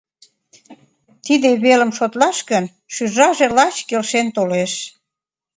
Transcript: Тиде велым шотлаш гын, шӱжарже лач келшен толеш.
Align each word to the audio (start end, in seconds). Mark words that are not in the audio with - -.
Тиде 1.25 1.49
велым 1.63 1.91
шотлаш 1.97 2.37
гын, 2.49 2.65
шӱжарже 2.93 3.47
лач 3.57 3.75
келшен 3.87 4.27
толеш. 4.35 4.73